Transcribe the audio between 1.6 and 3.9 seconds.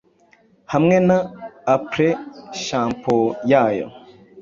après shampoo yayo,